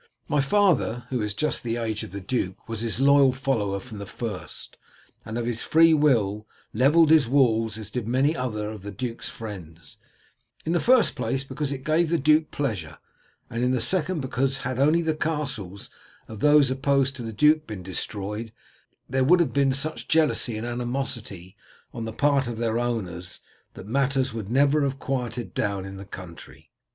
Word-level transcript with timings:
My 0.27 0.41
father, 0.41 1.05
who 1.11 1.21
is 1.21 1.35
just 1.35 1.61
the 1.61 1.77
age 1.77 2.01
of 2.01 2.09
the 2.09 2.19
duke, 2.19 2.67
was 2.67 2.79
his 2.81 2.99
loyal 2.99 3.31
follower 3.33 3.79
from 3.79 3.99
the 3.99 4.07
first, 4.07 4.77
and 5.25 5.37
of 5.37 5.45
his 5.45 5.61
free 5.61 5.93
will 5.93 6.47
levelled 6.73 7.11
his 7.11 7.27
walls 7.27 7.77
as 7.77 7.91
did 7.91 8.07
many 8.07 8.35
others 8.35 8.73
of 8.73 8.81
the 8.81 8.89
duke's 8.91 9.29
friends, 9.29 9.97
in 10.65 10.71
the 10.71 10.79
first 10.79 11.15
place 11.15 11.43
because 11.43 11.71
it 11.71 11.83
gave 11.83 12.09
the 12.09 12.17
duke 12.17 12.49
pleasure, 12.49 12.97
and 13.47 13.63
in 13.63 13.73
the 13.73 13.79
second 13.79 14.21
because, 14.21 14.57
had 14.65 14.79
only 14.79 15.03
the 15.03 15.13
castles 15.13 15.91
of 16.27 16.39
those 16.39 16.71
opposed 16.71 17.15
to 17.15 17.21
the 17.21 17.31
duke 17.31 17.67
been 17.67 17.83
destroyed, 17.83 18.51
there 19.07 19.23
would 19.23 19.39
have 19.39 19.53
been 19.53 19.71
such 19.71 20.07
jealousy 20.07 20.57
and 20.57 20.65
animosity 20.65 21.55
on 21.93 22.05
the 22.05 22.11
part 22.11 22.47
of 22.47 22.57
their 22.57 22.79
owners 22.79 23.41
that 23.75 23.85
matters 23.85 24.33
would 24.33 24.49
never 24.49 24.81
have 24.81 24.97
quieted 24.97 25.53
down 25.53 25.85
in 25.85 25.97
the 25.97 26.05
country. 26.05 26.71